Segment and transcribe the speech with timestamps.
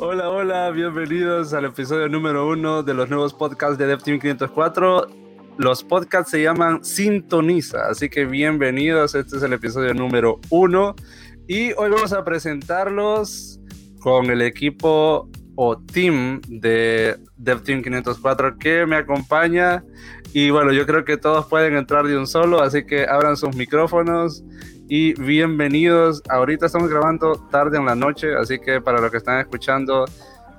[0.00, 5.08] Hola, hola, bienvenidos al episodio número uno de los nuevos podcasts de DevTeam 504.
[5.56, 9.16] Los podcasts se llaman Sintoniza, así que bienvenidos.
[9.16, 10.94] Este es el episodio número uno.
[11.48, 13.58] Y hoy vamos a presentarlos
[13.98, 19.82] con el equipo o team de DevTeam 504 que me acompaña.
[20.32, 23.56] Y bueno, yo creo que todos pueden entrar de un solo, así que abran sus
[23.56, 24.44] micrófonos
[24.88, 26.22] y bienvenidos.
[26.28, 30.06] Ahorita estamos grabando tarde en la noche, así que para los que están escuchando,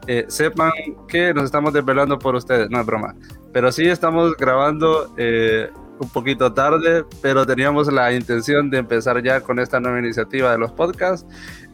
[0.08, 0.72] eh, sepan
[1.08, 2.70] que nos estamos desvelando por ustedes.
[2.70, 3.16] No es broma,
[3.52, 9.42] pero sí estamos grabando eh, un poquito tarde, pero teníamos la intención de empezar ya
[9.42, 11.26] con esta nueva iniciativa de los podcasts.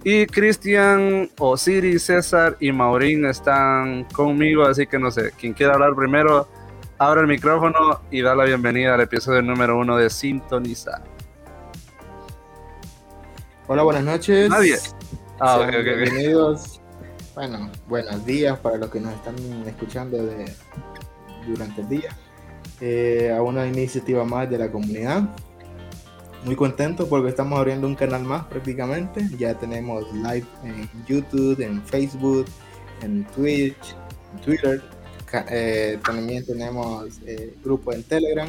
[0.04, 5.94] Y Cristian, Osiris, César y Maurín están conmigo, así que no sé, quien quiera hablar
[5.96, 6.48] primero,
[7.00, 11.15] abre el micrófono y da la bienvenida al episodio número uno de Sintonizar.
[13.68, 14.48] Hola, buenas noches.
[14.48, 14.78] Nadie.
[15.40, 16.80] Ah, okay, okay, bienvenidos.
[17.34, 19.36] Bueno, buenos días para los que nos están
[19.66, 20.46] escuchando de,
[21.48, 22.16] durante el día.
[22.80, 25.24] Eh, a una iniciativa más de la comunidad.
[26.44, 29.28] Muy contento porque estamos abriendo un canal más prácticamente.
[29.36, 32.46] Ya tenemos live en YouTube, en Facebook,
[33.02, 33.96] en Twitch,
[34.36, 34.84] en Twitter.
[35.50, 38.48] Eh, también tenemos eh, grupo en Telegram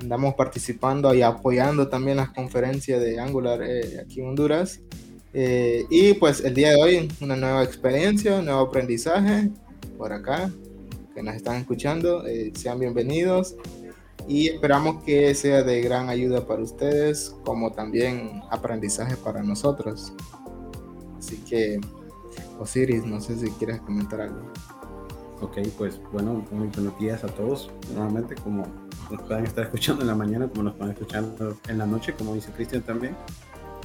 [0.00, 4.80] andamos participando y apoyando también las conferencias de Angular eh, aquí en Honduras.
[5.32, 9.50] Eh, y pues el día de hoy una nueva experiencia, un nuevo aprendizaje
[9.96, 10.50] por acá,
[11.14, 13.54] que nos están escuchando, eh, sean bienvenidos
[14.26, 20.12] y esperamos que sea de gran ayuda para ustedes como también aprendizaje para nosotros.
[21.18, 21.80] Así que,
[22.58, 24.40] Osiris, no sé si quieres comentar algo.
[25.42, 27.70] Ok, pues bueno, muy buenos días a todos.
[27.94, 28.66] Nuevamente, como
[29.10, 32.34] nos puedan estar escuchando en la mañana, como nos pueden escuchando en la noche, como
[32.34, 33.16] dice Cristian también.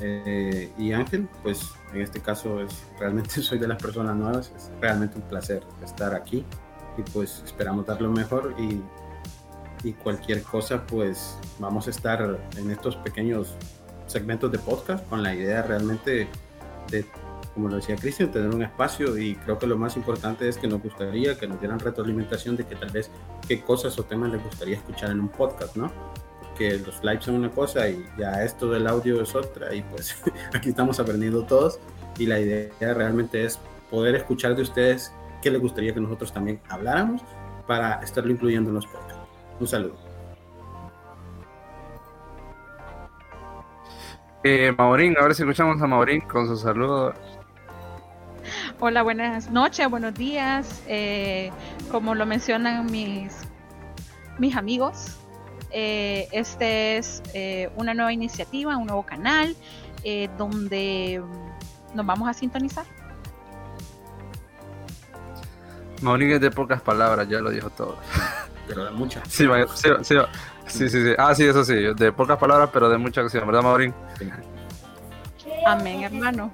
[0.01, 4.71] Eh, y Ángel, pues en este caso es realmente soy de las personas nuevas, es
[4.81, 6.43] realmente un placer estar aquí
[6.97, 8.81] y pues esperamos dar lo mejor y,
[9.87, 13.55] y cualquier cosa pues vamos a estar en estos pequeños
[14.07, 16.27] segmentos de podcast con la idea realmente
[16.89, 17.05] de
[17.55, 20.67] como lo decía Cristian, tener un espacio y creo que lo más importante es que
[20.67, 23.09] nos gustaría que nos dieran retroalimentación de que tal vez
[23.47, 25.89] qué cosas o temas les gustaría escuchar en un podcast, ¿no?
[26.41, 30.21] Porque los lives son una cosa y ya esto del audio es otra y pues
[30.53, 31.79] aquí estamos aprendiendo todos
[32.19, 33.57] y la idea realmente es
[33.89, 37.21] poder escuchar de ustedes qué les gustaría que nosotros también habláramos
[37.65, 39.21] para estarlo incluyendo en los podcasts.
[39.61, 39.95] Un saludo.
[44.43, 47.13] Eh, Maurín, a ver si escuchamos a Maurín con su saludo.
[48.87, 50.83] Hola, buenas noches, buenos días.
[50.85, 51.49] Eh,
[51.89, 53.33] como lo mencionan mis,
[54.37, 55.17] mis amigos,
[55.71, 59.55] eh, este es eh, una nueva iniciativa, un nuevo canal
[60.37, 61.19] donde
[61.95, 62.85] nos vamos a sintonizar.
[66.03, 67.97] Maurín es de pocas palabras, ya lo dijo todo.
[68.67, 69.27] Pero de muchas.
[69.27, 70.15] Sí, sí, sí,
[70.67, 73.95] sí, sí, Ah, sí, eso sí, de pocas palabras, pero de mucha acción, ¿verdad, Maurín?
[75.65, 76.53] Amén, hermano.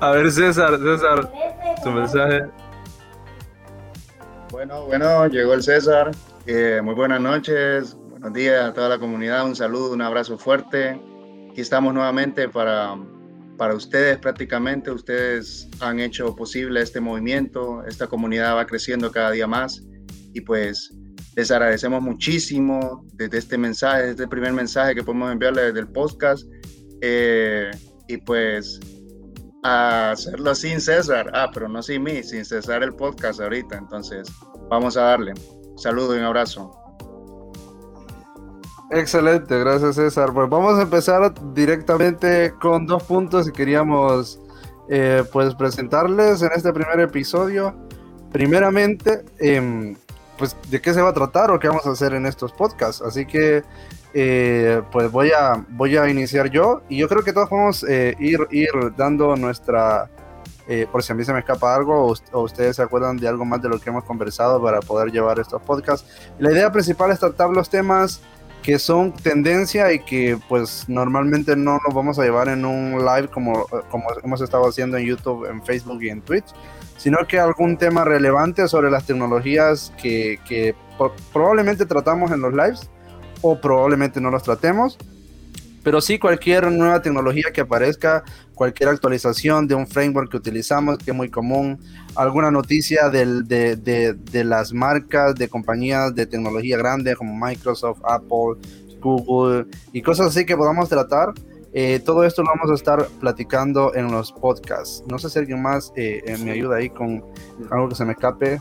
[0.00, 1.32] A ver, César, César,
[1.82, 2.46] tu mensaje.
[4.52, 6.12] Bueno, bueno, llegó el César.
[6.46, 9.44] Eh, muy buenas noches, buenos días a toda la comunidad.
[9.44, 11.00] Un saludo, un abrazo fuerte.
[11.50, 12.96] Aquí estamos nuevamente para,
[13.58, 14.92] para ustedes prácticamente.
[14.92, 17.84] Ustedes han hecho posible este movimiento.
[17.86, 19.82] Esta comunidad va creciendo cada día más.
[20.32, 20.94] Y pues
[21.34, 25.88] les agradecemos muchísimo desde este mensaje, desde este primer mensaje que podemos enviarles desde el
[25.88, 26.46] podcast
[27.00, 27.70] eh,
[28.08, 28.80] y pues
[29.62, 31.30] a hacerlo sin César.
[31.34, 33.76] Ah, pero no sin mí, sin cesar el podcast ahorita.
[33.76, 34.28] Entonces,
[34.70, 35.34] vamos a darle.
[35.76, 36.70] Saludo y un abrazo.
[38.90, 40.32] Excelente, gracias César.
[40.32, 44.40] Pues vamos a empezar directamente con dos puntos que queríamos
[44.88, 47.74] eh, pues presentarles en este primer episodio.
[48.30, 49.96] Primeramente, em,
[50.38, 53.02] pues de qué se va a tratar o qué vamos a hacer en estos podcasts.
[53.02, 53.64] Así que
[54.18, 58.16] eh, pues voy a, voy a iniciar yo y yo creo que todos a eh,
[58.18, 60.08] ir, ir dando nuestra,
[60.66, 63.44] eh, por si a mí se me escapa algo o, ustedes se acuerdan de algo
[63.44, 66.08] más de lo que hemos conversado para poder llevar estos podcasts.
[66.38, 68.22] La idea principal es tratar los temas
[68.62, 73.28] que son tendencia y que pues normalmente no nos vamos a llevar en un live
[73.28, 76.46] como, como hemos estado haciendo en YouTube, en Facebook y en Twitch,
[76.96, 80.74] sino que algún tema relevante sobre las tecnologías que, que
[81.34, 82.88] probablemente tratamos en los lives
[83.42, 84.98] o probablemente no los tratemos.
[85.82, 88.24] Pero sí cualquier nueva tecnología que aparezca,
[88.54, 91.78] cualquier actualización de un framework que utilizamos, que es muy común,
[92.16, 98.00] alguna noticia del, de, de, de, las marcas de compañías de tecnología grande como Microsoft,
[98.02, 98.56] Apple,
[99.00, 101.32] Google y cosas así que podamos tratar.
[101.72, 105.04] Eh, todo esto lo vamos a estar platicando en los podcasts.
[105.06, 107.22] No sé si alguien más eh, eh, me ayuda ahí con
[107.70, 108.58] algo que se me escape.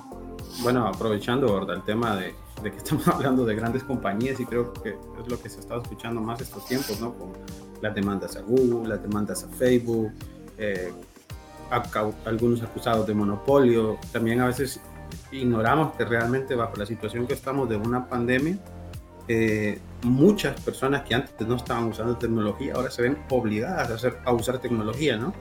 [0.62, 1.78] Bueno, aprovechando ¿verdad?
[1.78, 5.42] el tema de, de, que estamos hablando de grandes compañías y creo que es lo
[5.42, 7.14] que se está escuchando más estos tiempos, ¿no?
[7.14, 7.34] Con
[7.82, 10.12] las demandas a Google, las demandas a Facebook,
[12.26, 13.98] algunos acusados de monopolio.
[14.12, 14.80] También a veces
[15.32, 18.58] ignoramos que realmente bajo la situación que estamos de una pandemia,
[19.28, 24.18] eh, muchas personas que antes no estaban usando tecnología ahora se ven obligadas a, hacer,
[24.24, 25.34] a usar tecnología, ¿no?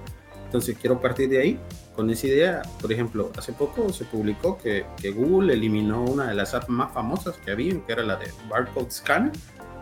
[0.46, 1.60] Entonces quiero partir de ahí
[1.94, 2.62] con esa idea.
[2.80, 6.92] Por ejemplo, hace poco se publicó que, que, Google eliminó una de las apps más
[6.92, 9.32] famosas que había, que era la de Barcode Scanner,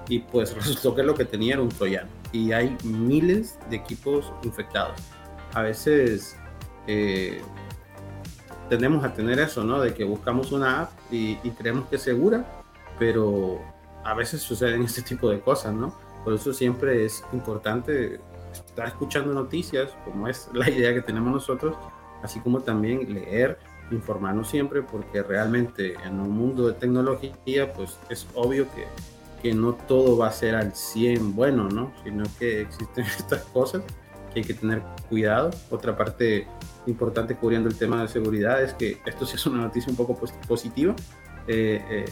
[0.08, 2.08] y pues resultó que lo que tenía era un troyano.
[2.32, 4.98] Y hay miles de equipos infectados.
[5.54, 6.36] A veces
[6.86, 7.42] eh,
[8.68, 9.80] tendemos a tener eso, ¿no?
[9.80, 12.62] De que buscamos una app y, y creemos que es segura,
[12.98, 13.60] pero
[14.04, 15.94] a veces suceden este tipo de cosas, ¿no?
[16.24, 18.20] Por eso siempre es importante
[18.52, 21.76] estar escuchando noticias, como es la idea que tenemos nosotros,
[22.22, 23.58] así como también leer,
[23.90, 28.86] informarnos siempre, porque realmente en un mundo de tecnología, pues es obvio que,
[29.42, 31.92] que no todo va a ser al 100 bueno, ¿no?
[32.04, 33.82] Sino que existen estas cosas
[34.32, 35.50] que hay que tener cuidado.
[35.70, 36.46] Otra parte
[36.86, 40.18] importante cubriendo el tema de seguridad es que esto sí es una noticia un poco
[40.48, 40.94] positiva.
[41.46, 42.06] Eh,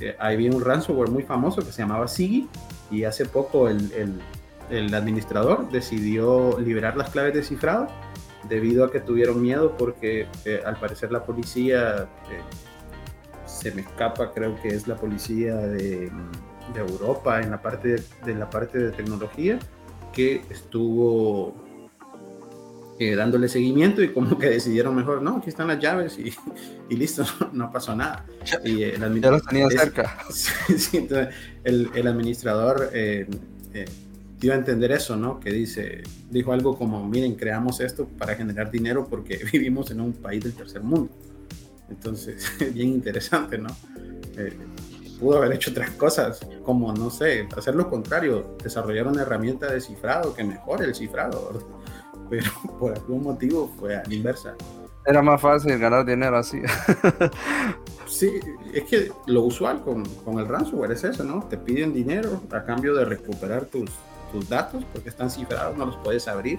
[0.00, 2.48] eh, había un ransomware muy famoso que se llamaba Sigi
[2.90, 4.20] y hace poco el,
[4.70, 7.88] el, administrador decidió liberar las claves de cifrado
[8.48, 12.40] debido a que tuvieron miedo porque eh, al parecer la policía, eh,
[13.46, 16.10] se me escapa, creo que es la policía de,
[16.74, 19.58] de Europa en la parte de la parte de tecnología
[20.12, 21.54] que estuvo
[23.00, 26.34] eh, dándole seguimiento y como que decidieron mejor, no, aquí están las llaves y,
[26.88, 28.26] y listo, no, pasó nada.
[28.64, 30.18] Y el ya los tenía cerca.
[31.64, 33.28] el, el, administrador eh,
[33.72, 33.84] eh,
[34.38, 35.40] dio a entender eso, ¿no?
[35.40, 40.12] Que dice, dijo algo como, miren, creamos esto para generar dinero porque vivimos en un
[40.12, 41.10] país del tercer mundo.
[41.90, 43.68] Entonces, bien interesante, ¿no?
[45.18, 49.80] pudo haber hecho otras cosas, como, no sé, hacer lo contrario, desarrollar una herramienta de
[49.80, 51.66] cifrado que mejore el cifrado, ¿verdad?
[52.30, 54.54] pero por algún motivo fue a la inversa.
[55.04, 56.60] Era más fácil ganar dinero así.
[58.06, 58.30] sí,
[58.74, 61.42] es que lo usual con, con, el ransomware es eso, ¿no?
[61.48, 63.90] Te piden dinero a cambio de recuperar tus,
[64.30, 66.58] tus datos porque están cifrados, no los puedes abrir.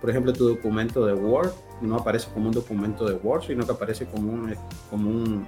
[0.00, 3.72] Por ejemplo, tu documento de Word no aparece como un documento de Word, sino que
[3.72, 4.54] aparece como un,
[4.90, 5.46] como un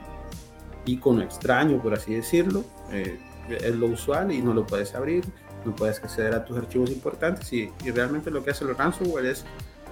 [0.87, 2.65] icono extraño, por así decirlo.
[2.91, 5.25] Eh, es lo usual y no lo puedes abrir
[5.67, 9.27] no puedes acceder a tus archivos importantes y, y realmente lo que hace el ransomware
[9.27, 9.45] es,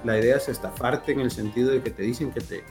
[0.04, 2.64] la idea es estafarte en el sentido de que te dicen que, te,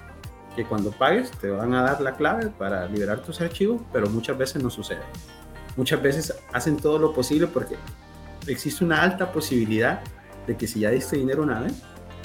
[0.55, 4.37] que cuando pagues te van a dar la clave para liberar tus archivos, pero muchas
[4.37, 5.01] veces no sucede.
[5.75, 7.75] Muchas veces hacen todo lo posible porque
[8.47, 10.01] existe una alta posibilidad
[10.47, 11.73] de que si ya diste dinero una vez,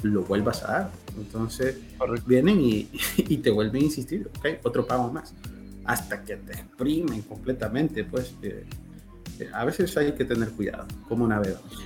[0.02, 0.90] lo vuelvas a dar.
[1.16, 1.78] Entonces
[2.26, 5.34] vienen y, y, te vuelven a insistir, ok, otro pago más,
[5.84, 8.34] hasta que te exprimen completamente, pues.
[8.42, 8.66] Eh,
[9.52, 11.78] a veces hay que tener cuidado, como navegamos.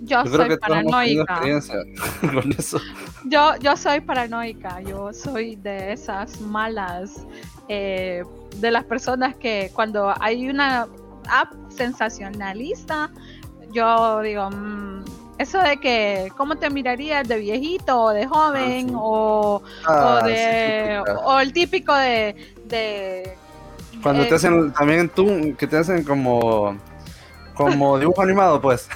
[0.00, 1.40] Yo, soy paranoica.
[2.20, 2.80] Con eso.
[3.26, 7.26] Yo, yo soy paranoica, yo soy de esas malas,
[7.68, 8.22] eh,
[8.56, 10.88] de las personas que cuando hay una
[11.30, 13.10] app sensacionalista,
[13.74, 15.04] yo digo, mm,
[15.38, 18.90] eso de que, ¿cómo te mirarías de viejito o de joven?
[18.94, 23.36] Ah, o, ah, de, o el típico de, de
[24.02, 26.76] cuando te hacen también tú, que te hacen como
[27.54, 28.88] como dibujo animado, pues.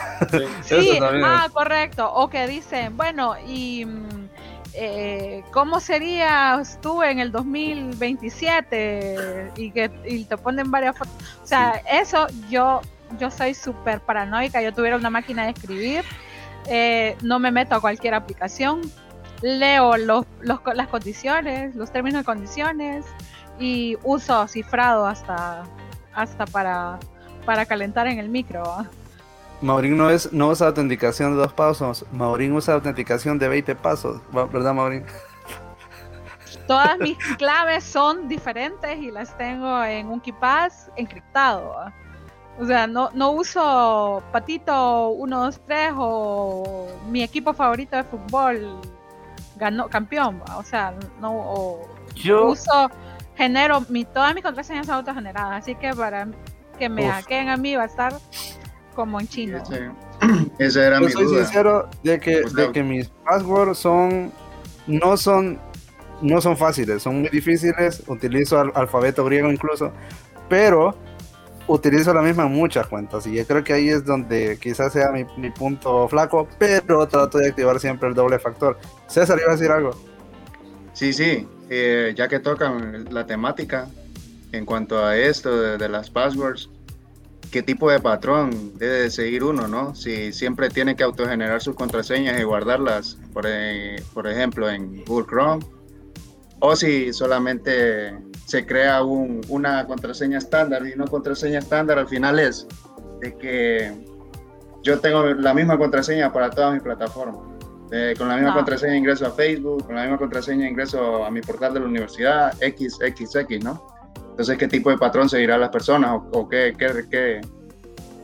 [0.62, 2.12] Sí, ah, correcto.
[2.12, 4.28] O que dicen, bueno, y mm,
[4.74, 11.14] eh, cómo serías tú en el 2027 y que y te ponen varias fotos.
[11.42, 12.82] O sea, eso yo
[13.18, 14.60] yo soy súper paranoica.
[14.62, 16.04] Yo tuviera una máquina de escribir,
[16.66, 18.82] eh, no me meto a cualquier aplicación,
[19.42, 23.06] leo los, los, las condiciones, los términos y condiciones
[23.58, 25.64] y uso cifrado hasta,
[26.14, 26.98] hasta para,
[27.44, 28.86] para calentar en el micro.
[29.60, 34.20] Maurín no, es, no usa autenticación de dos pasos, Maurín usa autenticación de 20 pasos,
[34.32, 35.04] ¿verdad Maurín?
[36.68, 41.74] Todas mis claves son diferentes y las tengo en un KeePass encriptado.
[42.60, 48.80] O sea, no, no uso Patito 1, 2, 3 o mi equipo favorito de fútbol
[49.56, 50.42] ganó campeón.
[50.56, 51.80] O sea, no
[52.14, 52.46] Yo...
[52.46, 52.90] uso
[53.38, 56.26] genero, mi, todas mis contraseñas son autogeneradas, así que para
[56.76, 58.12] que me hackeen a mí va a estar
[58.94, 59.62] como en chino.
[60.58, 64.32] Esa era Yo soy sincero de que, de que mis passwords son,
[64.88, 65.60] no son,
[66.20, 69.92] no son fáciles, son muy difíciles, utilizo alfabeto griego incluso,
[70.48, 70.96] pero
[71.68, 75.10] utilizo la misma en muchas cuentas y yo creo que ahí es donde quizás sea
[75.12, 78.78] mi, punto flaco, pero trato de activar siempre el doble factor.
[79.06, 79.90] César, iba a decir algo.
[80.94, 83.88] Sí, sí, eh, ya que tocan la temática
[84.52, 86.70] en cuanto a esto de, las passwords,
[87.52, 89.94] ¿qué tipo de patrón debe seguir uno, no?
[89.94, 95.26] Si siempre tiene que autogenerar sus contraseñas y guardarlas, por, eh, por ejemplo, en Google
[95.26, 95.64] Chrome,
[96.60, 98.16] o si solamente
[98.48, 102.66] se crea una contraseña estándar y una contraseña estándar al final es
[103.20, 103.92] de que
[104.82, 107.42] yo tengo la misma contraseña para todas mis plataformas.
[108.16, 111.74] con la misma contraseña ingreso a Facebook, con la misma contraseña ingreso a mi portal
[111.74, 113.86] de la universidad, XXX, ¿no?
[114.30, 117.40] Entonces, ¿qué tipo de patrón seguirá las personas o, qué, qué, qué,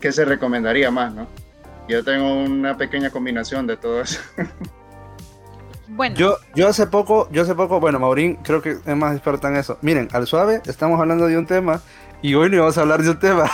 [0.00, 1.26] qué, se recomendaría más, ¿no?
[1.86, 4.20] Yo tengo una pequeña combinación de todo eso.
[5.88, 6.16] Bueno.
[6.16, 9.56] Yo, yo hace poco, yo hace poco, bueno, Maurín creo que es más experta en
[9.56, 9.78] eso.
[9.82, 11.80] Miren, al suave estamos hablando de un tema
[12.22, 13.50] y hoy no vamos a hablar de un tema,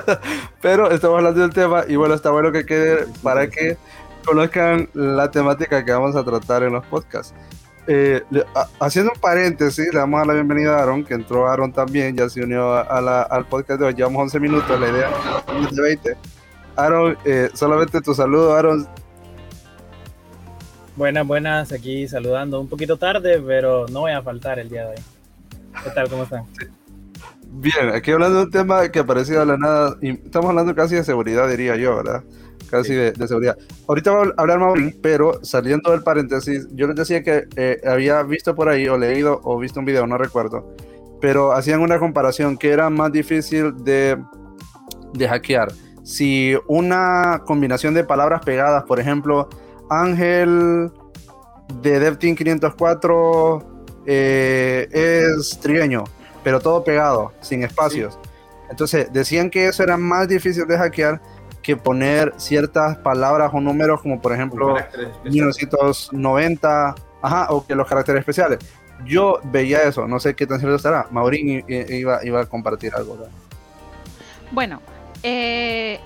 [0.60, 3.78] pero estamos hablando de un tema y bueno, está bueno que quede para que
[4.24, 7.34] conozcan la temática que vamos a tratar en los podcasts.
[7.86, 8.22] Eh,
[8.78, 12.42] haciendo un paréntesis, le damos la bienvenida a Aaron, que entró Aaron también, ya se
[12.42, 15.10] unió al podcast de hoy, llevamos 11 minutos, la idea
[15.62, 16.16] es de 20.
[16.76, 18.86] Aaron, eh, solamente tu saludo, Aaron,
[21.00, 24.88] Buenas, buenas, aquí saludando un poquito tarde, pero no voy a faltar el día de
[24.88, 25.02] hoy.
[25.82, 26.10] ¿Qué tal?
[26.10, 26.44] ¿Cómo están?
[27.52, 30.96] Bien, aquí hablando de un tema que apareció de la nada, y estamos hablando casi
[30.96, 32.22] de seguridad, diría yo, ¿verdad?
[32.70, 33.56] Casi de, seguridad.
[33.88, 38.22] Ahorita voy a hablar más, pero saliendo del paréntesis, yo les decía que eh, había
[38.22, 40.76] visto por ahí, o leído, o visto un video, no recuerdo,
[41.18, 44.22] pero hacían una comparación que era más difícil de,
[45.14, 45.72] de hackear.
[46.02, 49.48] Si una combinación de palabras pegadas, por ejemplo,
[49.90, 50.90] Ángel
[51.82, 53.70] de DevTeam 504
[54.06, 54.88] eh,
[55.36, 56.04] es trigueño,
[56.42, 58.18] pero todo pegado, sin espacios.
[58.70, 61.20] Entonces, decían que eso era más difícil de hackear
[61.62, 64.76] que poner ciertas palabras o números, como por ejemplo
[65.24, 68.58] 1990, ajá, o que los caracteres especiales.
[69.04, 71.06] Yo veía eso, no sé qué tan cierto estará.
[71.10, 73.18] Maurín iba, iba a compartir algo.
[74.52, 74.80] Bueno,
[75.22, 76.00] eh,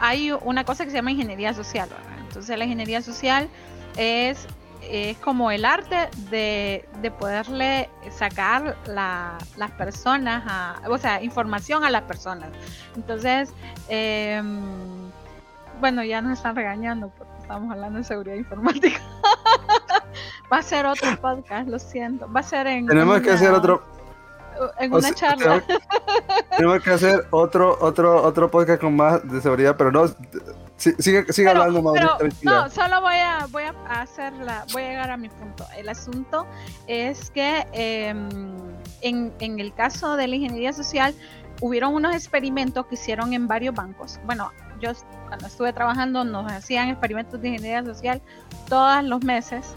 [0.00, 2.18] hay una cosa que se llama ingeniería social, ¿verdad?
[2.20, 3.48] Entonces la ingeniería social
[3.96, 4.46] es,
[4.82, 6.84] es como el arte de,
[7.18, 12.48] poderle sacar las personas, a, o sea, información a las personas.
[12.96, 13.52] Entonces,
[13.88, 15.10] em,
[15.80, 19.00] bueno, ya nos están regañando porque estamos hablando de seguridad informática.
[20.52, 22.30] Va a ser otro podcast, lo siento.
[22.32, 22.86] Va a ser en...
[22.86, 23.94] Tenemos que hacer otro
[24.78, 25.62] en una charla.
[26.56, 30.06] Tenemos, que hacer otro, otro, otro podcast con más de seguridad, pero no.
[30.76, 31.94] Sigue, sigue hablando,
[32.42, 35.64] No, solo voy a, voy a hacerla, voy a llegar a mi punto.
[35.76, 36.46] El asunto
[36.88, 38.28] es que em,
[39.00, 41.14] en, en el caso de la ingeniería social,
[41.60, 44.18] hubieron unos experimentos que hicieron en varios bancos.
[44.24, 44.92] Bueno, yo
[45.28, 48.20] cuando estuve trabajando nos hacían experimentos de ingeniería social
[48.68, 49.72] todos los meses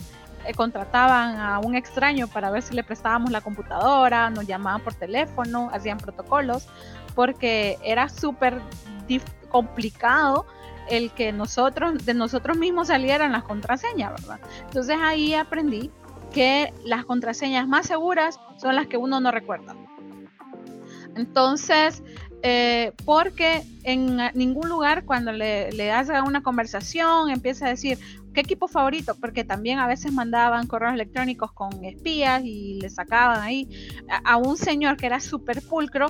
[0.48, 4.94] eh, contrataban a un extraño para ver si le prestábamos la computadora, nos llamaban por
[4.94, 6.68] teléfono, hacían protocolos,
[7.16, 8.62] porque era súper
[9.50, 10.46] complicado
[10.89, 14.39] el que nosotros, de nosotros mismos salieran las contraseñas, ¿verdad?
[14.62, 15.92] Entonces ahí aprendí
[16.32, 19.75] que las contraseñas más seguras son las que uno no recuerda.
[21.16, 22.04] Entonces,
[22.44, 27.98] eh, porque en ningún lugar cuando le, le hace una conversación empieza a decir,
[28.38, 29.15] ¿qué equipo favorito?
[29.20, 33.67] Porque también a veces mandaban correos electrónicos con espías y le sacaban ahí
[34.24, 36.06] a, un señor que era súper pulcro.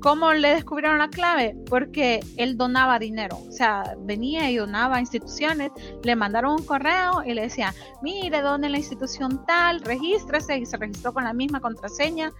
[0.00, 1.56] ¿Cómo le descubrieron la clave?
[1.70, 5.70] Porque él donaba dinero, o sea, venía y donaba a instituciones,
[6.02, 10.78] le mandaron un correo y le decían, mire, dónde la institución tal, regístrese y se
[10.78, 12.32] registró con la misma contraseña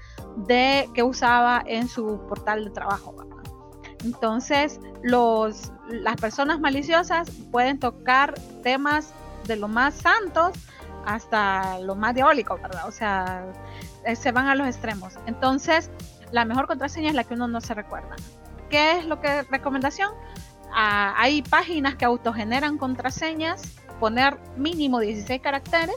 [0.49, 3.15] de que usaba en su portal de trabajo.
[4.05, 9.13] Entonces, los, las personas maliciosas pueden tocar temas
[9.49, 10.53] de lo más santos
[11.05, 12.87] hasta lo más diabólico, ¿verdad?
[12.87, 13.45] O sea,
[14.05, 15.15] eh, se van a los extremos.
[15.27, 15.91] Entonces,
[16.31, 18.15] la mejor contraseña es la que uno no se recuerda.
[18.69, 20.11] ¿Qué es lo que recomendación?
[20.75, 23.63] Ah, hay páginas que autogeneran contraseñas,
[23.99, 25.97] poner mínimo 16 caracteres,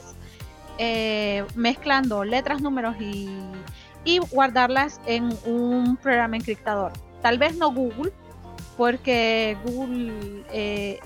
[0.78, 3.28] eh, mezclando letras, números y,
[4.04, 6.92] y guardarlas en un programa encriptador.
[7.20, 8.12] Tal vez no Google,
[8.76, 10.98] porque Google eh,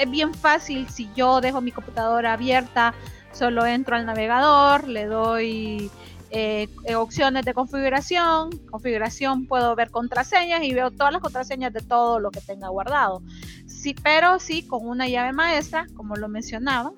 [0.00, 2.94] es bien fácil si yo dejo mi computadora abierta,
[3.32, 5.90] solo entro al navegador, le doy
[6.30, 12.20] eh, opciones de configuración, configuración puedo ver contraseñas y veo todas las contraseñas de todo
[12.20, 13.22] lo que tenga guardado.
[13.66, 16.92] Sí, pero sí con una llave maestra, como lo mencionaba,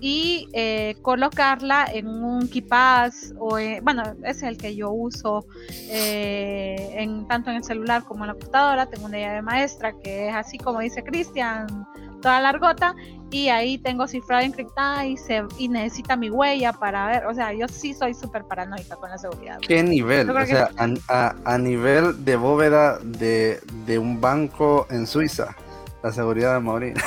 [0.00, 5.46] y eh, colocarla en un KeePass o bueno, es el que yo uso
[5.88, 8.86] eh, en, tanto en el celular como en la computadora.
[8.86, 11.86] Tengo una llave maestra que es así como dice Cristian,
[12.24, 12.96] toda largota
[13.30, 17.26] y ahí tengo cifrado encriptada y, se, y necesita mi huella para ver.
[17.26, 19.58] O sea, yo sí soy súper paranoica con la seguridad.
[19.60, 20.30] ¿Qué nivel?
[20.30, 25.54] O sea, a, nivel de bóveda de, de, un banco en Suiza,
[26.02, 26.94] la seguridad de Maureen.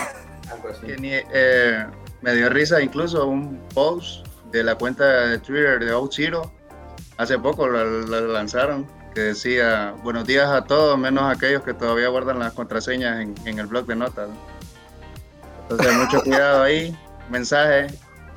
[1.01, 1.86] Eh,
[2.21, 6.51] me dio risa incluso un post de la cuenta de Twitter de OutZero.
[7.17, 12.39] Hace poco lo, lanzaron que decía buenos días a todos, menos aquellos que todavía guardan
[12.39, 14.29] las contraseñas en, el blog de notas.
[15.69, 16.97] Entonces, mucho cuidado ahí.
[17.29, 17.88] Mensaje,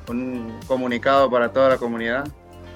[0.09, 2.27] un comunicado para toda la comunidad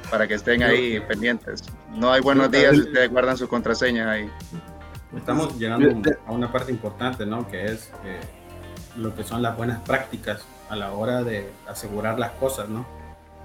[0.10, 1.64] para que estén ahí pendientes.
[1.94, 4.30] No hay buenos días si ustedes guardan sus contraseñas ahí.
[5.16, 7.48] Estamos llegando a una parte importante, ¿no?
[7.50, 8.20] Que es eh,
[8.96, 12.86] lo que son las buenas prácticas a la hora de asegurar las cosas, ¿no?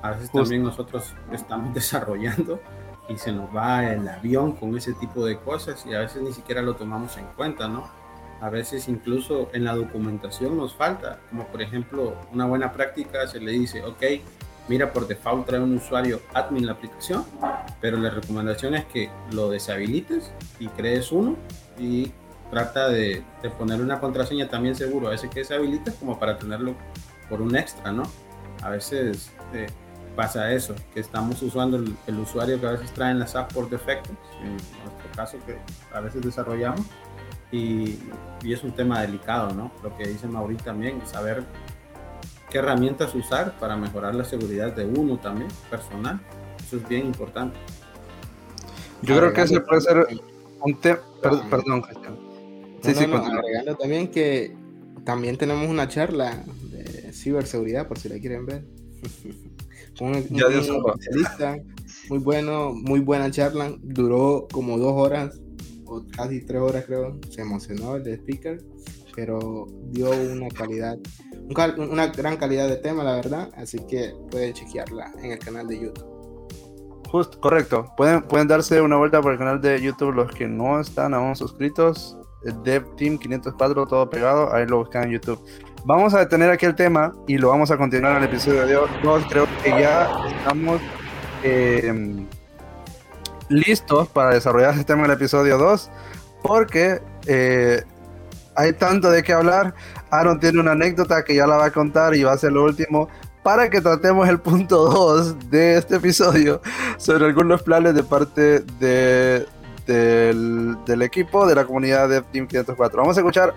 [0.03, 2.61] A veces también nosotros estamos desarrollando
[3.09, 6.33] y se nos va el avión con ese tipo de cosas y a veces ni
[6.33, 7.89] siquiera lo tomamos en cuenta, ¿no?
[8.41, 13.39] A veces incluso en la documentación nos falta, como por ejemplo una buena práctica se
[13.39, 14.03] le dice, ok,
[14.69, 17.25] mira por default trae un usuario admin la aplicación,
[17.81, 21.37] pero la recomendación es que lo deshabilites y crees uno
[21.79, 22.13] y
[22.51, 26.75] trata de, de poner una contraseña también seguro, a veces que deshabilites como para tenerlo
[27.29, 28.03] por un extra, ¿no?
[28.63, 29.67] A veces eh,
[30.17, 34.11] pasa eso, que estamos usando el, usuario que a veces traen las apps por defecto,
[34.43, 35.57] en nuestro caso que
[35.95, 36.85] a veces desarrollamos,
[37.53, 37.99] y,
[38.43, 39.73] y, es un tema delicado, ¿no?
[39.83, 41.45] Lo que dice Mauricio también, saber
[42.51, 46.21] qué herramientas usar para mejorar la seguridad de uno también, personal,
[46.59, 47.57] eso es bien importante.
[49.03, 50.07] Yo creo que ese puede ser
[50.61, 52.19] un tema, perdón, Cristian.
[52.83, 54.57] Sí, sí, agregando también que
[55.05, 56.45] también tenemos una charla
[57.13, 58.65] ciberseguridad, por si la quieren ver.
[60.01, 61.59] un, especialista,
[62.09, 65.41] muy bueno, muy buena charla, duró como dos horas,
[66.17, 68.63] casi tres horas creo, se emocionó el de speaker,
[69.15, 70.99] pero dio una calidad,
[71.79, 75.81] una gran calidad de tema, la verdad, así que pueden chequearla en el canal de
[75.81, 76.11] YouTube.
[77.11, 77.93] Justo, correcto.
[77.97, 81.35] Pueden, pueden darse una vuelta por el canal de YouTube los que no están aún
[81.35, 82.17] suscritos.
[82.63, 84.55] Dev Team 504, todo pegado.
[84.55, 85.45] Ahí lo buscan en YouTube.
[85.85, 88.77] Vamos a detener aquí el tema y lo vamos a continuar en el episodio de
[88.77, 88.89] hoy.
[89.29, 90.81] Creo que ya estamos
[91.43, 92.27] eh,
[93.51, 95.91] listos para desarrollar este tema en el episodio 2
[96.43, 97.83] porque eh,
[98.55, 99.75] hay tanto de qué hablar.
[100.11, 102.65] Aaron tiene una anécdota que ya la va a contar y va a ser lo
[102.65, 103.09] último
[103.43, 106.61] para que tratemos el punto 2 de este episodio
[106.99, 109.47] sobre algunos planes de parte de,
[109.87, 113.01] del, del, equipo de la comunidad de Team 504.
[113.01, 113.55] Vamos a escuchar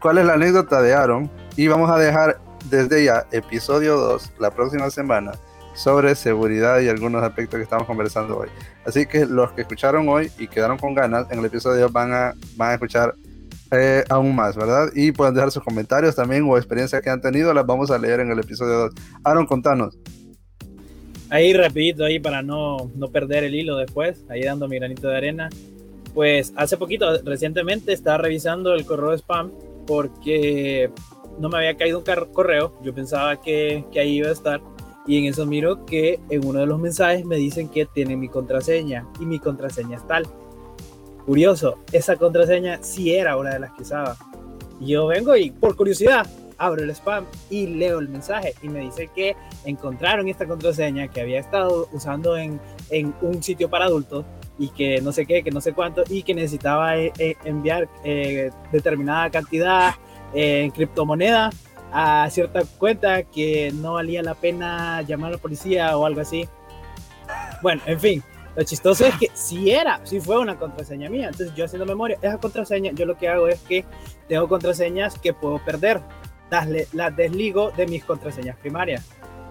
[0.00, 4.50] cuál es la anécdota de Aaron y vamos a dejar desde ya episodio 2 la
[4.50, 5.32] próxima semana
[5.74, 8.48] sobre seguridad y algunos aspectos que estamos conversando hoy.
[8.86, 12.34] Así que los que escucharon hoy y quedaron con ganas en el episodio van a,
[12.56, 13.14] van a escuchar
[13.70, 14.88] eh, aún más, ¿verdad?
[14.94, 18.20] Y pueden dejar sus comentarios también o experiencias que han tenido, las vamos a leer
[18.20, 18.92] en el episodio 2.
[19.24, 19.98] Aaron, contanos.
[21.30, 25.16] Ahí rapidito, ahí para no, no perder el hilo después, ahí dando mi granito de
[25.16, 25.50] arena.
[26.12, 29.50] Pues hace poquito, recientemente, estaba revisando el correo de spam
[29.86, 30.90] porque
[31.40, 34.60] no me había caído un correo, yo pensaba que, que, ahí iba a estar
[35.06, 38.28] y en eso miro que en uno de los mensajes me dicen que tiene mi
[38.28, 40.26] contraseña y mi contraseña es tal.
[41.26, 44.16] Curioso, esa contraseña sí era una de las que usaba.
[44.80, 46.26] Yo vengo y por curiosidad
[46.58, 51.20] abro el spam y leo el mensaje y me dice que encontraron esta contraseña que
[51.20, 54.24] había estado usando en, en un sitio para adultos
[54.58, 57.88] y que no sé qué, que no sé cuánto y que necesitaba eh, eh, enviar
[58.04, 59.94] eh, determinada cantidad
[60.32, 61.50] en criptomoneda
[61.96, 66.48] a cierta cuenta que no valía la pena llamar a la policía o algo así.
[67.62, 68.22] Bueno, en fin,
[68.56, 71.28] lo chistoso es que si era, si fue una contraseña mía.
[71.28, 73.84] Entonces yo haciendo memoria, esa contraseña, yo lo que hago es que
[74.28, 76.00] tengo contraseñas que puedo perder.
[76.50, 79.04] Las, las desligo de mis contraseñas primarias.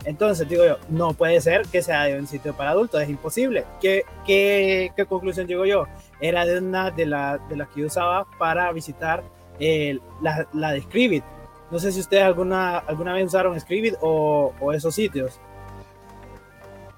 [0.06, 3.66] Entonces digo yo, no puede ser que sea de un sitio para adultos, es imposible.
[3.82, 5.88] ¿Qué, qué, qué conclusión digo yo?
[6.20, 9.24] Era de una de, la, de las que usaba para visitar
[10.22, 11.24] la, la, de Scribit.
[11.74, 15.40] No sé si ustedes alguna, alguna vez usaron Scribit o, o esos sitios.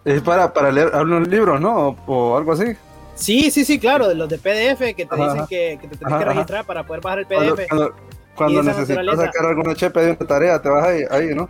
[0.03, 1.95] Es para, para leer algunos libros, ¿no?
[2.05, 2.75] O, algo así.
[3.15, 6.17] Sí, sí, sí, claro, de los de PDF que te dicen que, que, te tienes
[6.17, 7.71] que registrar para poder bajar el PDF.
[8.35, 11.49] Cuando, necesitas sacar alguna chepe de una tarea, te vas ahí, ahí ¿no?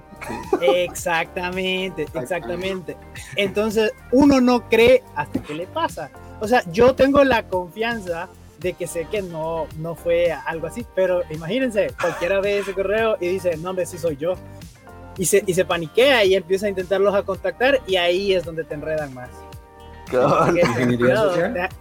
[0.61, 2.95] Exactamente, exactamente.
[3.35, 6.11] Entonces, uno no cree hasta que le pasa.
[6.41, 10.85] O sea, yo tengo la confianza de que sé que no, no fue algo así,
[10.95, 14.35] pero imagínense, cualquiera ve ese correo y dice, no, hombre, sí soy yo.
[15.17, 18.63] y se, y se paniquea y empieza a intentarlos a contactar y ahí es donde
[18.63, 19.29] te enredan más.
[20.09, 21.31] Tengan cuidado,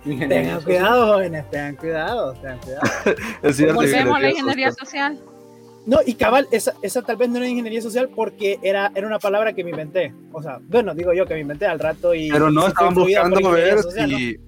[0.05, 2.83] tengan cuidado, jóvenes, tengan cuidado, tengan cuidado.
[3.43, 5.21] es cierto, Volvemos a la ingeniería social.
[5.87, 9.19] No, y cabal, esa, esa tal vez no era ingeniería social porque era, era una
[9.19, 10.15] palabra que me inventé.
[10.33, 12.31] O sea, bueno, digo yo que me inventé al rato y...
[12.31, 14.39] Pero no estaban buscando ver si...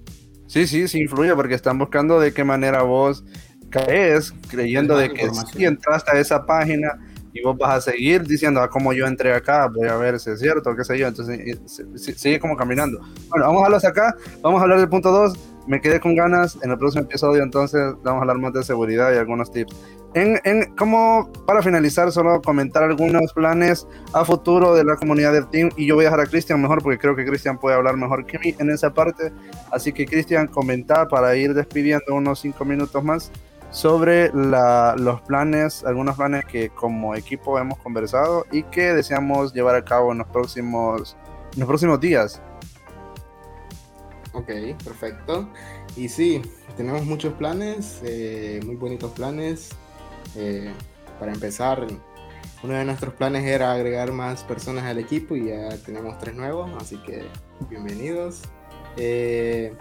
[0.47, 3.23] Sí, sí, sí influye porque están buscando de qué manera vos
[3.69, 6.99] caes creyendo de que si entraste a esa página
[7.33, 10.31] y vos vas a seguir diciendo, ah, como yo entré acá, voy a ver si
[10.31, 11.39] es cierto, qué sé yo, entonces
[12.15, 12.99] sigue como caminando.
[13.29, 15.37] Bueno, vamos a hablar acá, vamos a hablar del punto 2,
[15.67, 19.13] me quedé con ganas, en el próximo episodio entonces vamos a hablar más de seguridad
[19.13, 19.75] y algunos tips.
[20.13, 25.47] En, en, como para finalizar, solo comentar algunos planes a futuro de la comunidad del
[25.49, 27.97] team y yo voy a dejar a Cristian mejor porque creo que Cristian puede hablar
[27.97, 29.31] mejor que mí en esa parte.
[29.71, 33.31] Así que Cristian, comentar para ir despidiendo unos cinco minutos más
[33.69, 39.83] sobre los planes, algunos planes que como equipo hemos conversado y que deseamos llevar a
[39.83, 41.17] cabo en los próximos,
[41.53, 42.41] en los próximos días.
[44.33, 44.49] Ok,
[44.83, 45.49] perfecto.
[45.95, 46.41] Y sí,
[46.75, 49.69] tenemos muchos planes, eh, muy bonitos planes.
[50.35, 50.71] Eh,
[51.19, 51.87] para empezar,
[52.63, 56.69] uno de nuestros planes era agregar más personas al equipo y ya tenemos tres nuevos,
[56.79, 57.25] así que
[57.69, 58.43] bienvenidos.
[58.95, 59.73] Eh,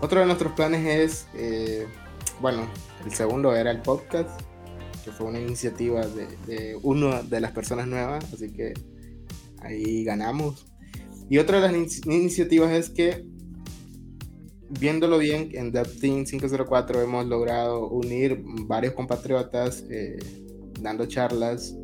[0.00, 1.26] otro de nuestros planes es,
[2.40, 2.66] bueno,
[3.04, 4.40] el segundo era el podcast,
[5.04, 8.74] que fue una iniciativa de, de una de las personas nuevas, así que
[9.62, 10.66] ahí ganamos.
[11.30, 13.24] Y otra de las iniciativas es que,
[14.70, 20.16] viéndolo bien, en Team 504 hemos logrado unir varios compatriotas, eh,
[20.80, 21.76] dando charlas,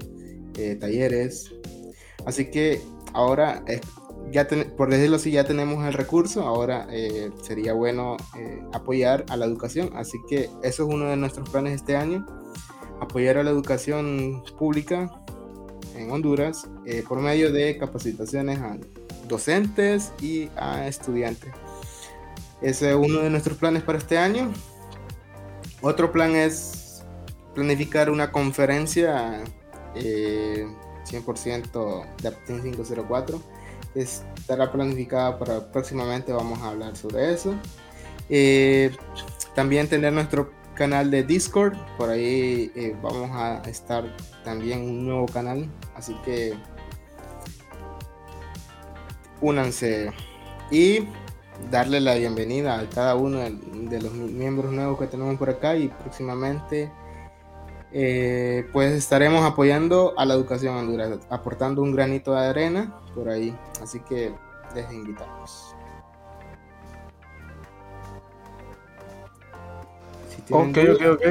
[0.57, 1.55] eh, talleres.
[2.25, 2.81] Así que
[3.13, 3.63] ahora
[4.31, 9.37] ya por decirlo así, ya tenemos el recurso, ahora eh, sería bueno eh, apoyar a
[9.37, 12.27] la educación, así que eso es uno de nuestros planes este año,
[13.01, 15.11] apoyar a la educación pública
[15.97, 18.77] en Honduras eh, por medio de capacitaciones a
[19.29, 21.53] docentes y a estudiantes.
[22.61, 24.51] Ese es uno de nuestros planes para este año.
[25.83, 27.05] Otro plan es
[27.55, 29.45] planificar una conferencia
[29.95, 33.41] 100% de Aptin 504
[33.95, 37.55] estará planificada para próximamente, vamos a hablar sobre eso.
[38.29, 38.91] Eh,
[39.55, 44.05] también tener nuestro canal de Discord, por ahí eh, vamos a estar
[44.45, 46.55] también un nuevo canal, así que
[49.41, 50.11] únanse
[50.71, 51.07] y
[51.71, 55.89] darle la bienvenida a cada uno de los miembros nuevos que tenemos por acá y
[55.89, 56.91] próximamente
[57.97, 63.57] eh, pues estaremos apoyando a la educación Honduras, aportando un granito de arena por ahí.
[63.81, 64.33] Así que
[64.75, 65.77] les invitamos.
[70.51, 71.23] ok, ok, ok.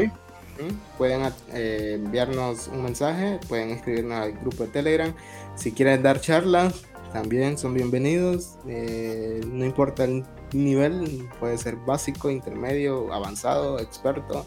[0.97, 5.13] Pueden eh, enviarnos un mensaje, pueden escribirnos al grupo de Telegram.
[5.55, 8.55] Si quieren dar charlas, también son bienvenidos.
[8.69, 10.23] Eh, no importa el
[10.53, 14.45] nivel, puede ser básico, intermedio, avanzado, experto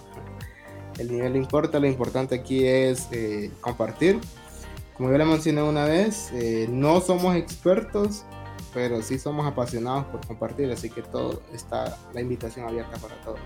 [0.98, 4.20] el nivel no importa, lo importante aquí es eh, compartir.
[4.96, 8.24] Como yo le mencioné una vez, eh, no somos expertos,
[8.72, 13.40] pero sí somos apasionados por compartir, así que todo está la invitación abierta para todos.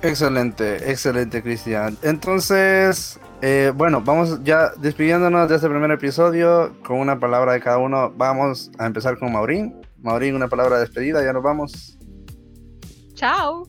[0.00, 1.96] Excelente, excelente Cristian.
[2.02, 7.78] Entonces, eh, bueno, vamos ya despidiéndonos de este primer episodio con una palabra de cada
[7.78, 8.12] uno.
[8.16, 9.80] Vamos a empezar con Maurín.
[10.00, 11.98] Maurín, una palabra de despedida, ya nos vamos.
[13.14, 13.68] Chao.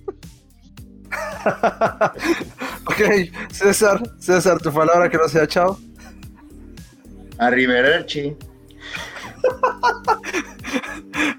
[2.86, 5.77] ok, César, César, tu palabra que no sea chao.
[7.38, 8.36] Arrivederci.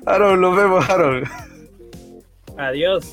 [0.06, 1.24] Aaron, lo vemos, Aaron.
[2.58, 3.12] Adiós.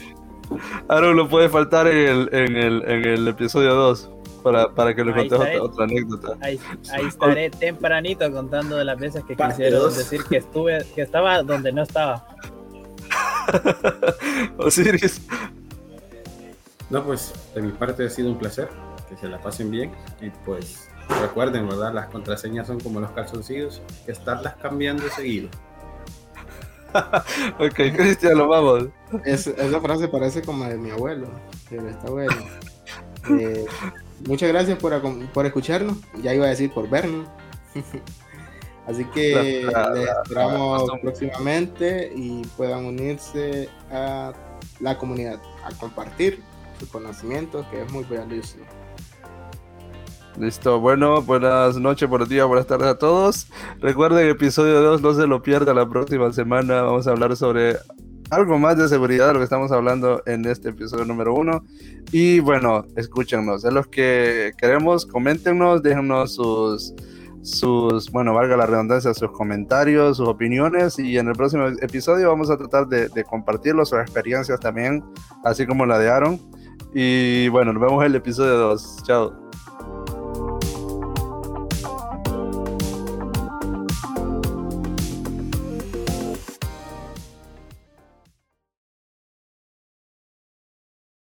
[0.89, 4.09] Aaron lo puede faltar en el, en el, en el episodio 2
[4.43, 6.37] para, para que le contes otra, anécdota.
[6.41, 6.59] Ahí,
[7.07, 11.83] estaré tempranito contando de las veces que quisieron decir que estuve, que estaba donde no
[11.83, 12.25] estaba.
[14.57, 15.21] Osiris,
[16.91, 18.67] no, pues de mi parte ha sido un placer,
[19.09, 20.89] que se la pasen bien y pues
[21.21, 21.93] recuerden, ¿verdad?
[21.93, 25.49] Las contraseñas son como los calzoncillos, que estarlas cambiando seguido.
[27.59, 28.89] ok, Cristian, lo vamos.
[29.23, 31.29] esa frase parece como de mi abuelo,
[31.69, 32.35] pero está bueno.
[33.39, 33.65] Eh,
[34.27, 35.01] muchas gracias por,
[35.31, 37.25] por, escucharnos, ya iba a decir por vernos.
[38.85, 44.33] Así que les esperamos próximamente y puedan unirse a
[44.81, 46.43] la comunidad, a compartir
[46.87, 48.57] conocimiento, que es muy valioso.
[50.37, 53.47] Listo, bueno, buenas noches, buenos días, buenas tardes a todos.
[53.79, 56.81] Recuerden, episodio 2 no se lo pierda la próxima semana.
[56.83, 57.75] Vamos a hablar sobre
[58.29, 61.65] algo más de seguridad de lo que estamos hablando en este episodio número uno.
[62.13, 66.93] Y bueno, escúchenos, es los que queremos, coméntenos, déjenos sus,
[67.41, 72.49] sus, bueno, valga la redundancia, sus comentarios, sus opiniones y en el próximo episodio vamos
[72.49, 75.03] a tratar de, de compartirlo, sus experiencias también,
[75.43, 76.39] así como la de Aaron.
[76.93, 79.03] Y bueno, nos vemos en el episodio 2.
[79.03, 79.40] Chao.